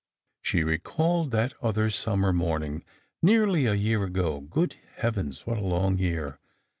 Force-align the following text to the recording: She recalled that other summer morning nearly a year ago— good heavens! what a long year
She 0.41 0.63
recalled 0.63 1.29
that 1.29 1.53
other 1.61 1.91
summer 1.91 2.33
morning 2.33 2.83
nearly 3.21 3.67
a 3.67 3.75
year 3.75 4.03
ago— 4.03 4.39
good 4.41 4.75
heavens! 4.95 5.45
what 5.45 5.59
a 5.59 5.63
long 5.63 5.99
year 5.99 6.39